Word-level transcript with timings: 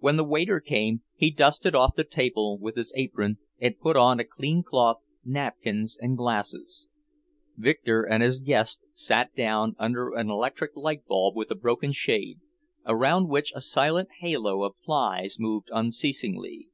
When 0.00 0.16
the 0.16 0.24
waiter 0.24 0.58
came, 0.58 1.02
he 1.14 1.30
dusted 1.30 1.72
off 1.76 1.94
the 1.94 2.02
table 2.02 2.58
with 2.58 2.74
his 2.74 2.92
apron 2.96 3.38
and 3.60 3.78
put 3.78 3.96
on 3.96 4.18
a 4.18 4.24
clean 4.24 4.64
cloth, 4.64 4.96
napkins, 5.24 5.96
and 6.00 6.16
glasses. 6.16 6.88
Victor 7.56 8.02
and 8.02 8.24
his 8.24 8.40
guest 8.40 8.80
sat 8.92 9.36
down 9.36 9.76
under 9.78 10.10
an 10.14 10.30
electric 10.30 10.74
light 10.74 11.06
bulb 11.06 11.36
with 11.36 11.52
a 11.52 11.54
broken 11.54 11.92
shade, 11.92 12.40
around 12.86 13.28
which 13.28 13.52
a 13.54 13.60
silent 13.60 14.08
halo 14.18 14.64
of 14.64 14.74
flies 14.84 15.36
moved 15.38 15.68
unceasingly. 15.70 16.68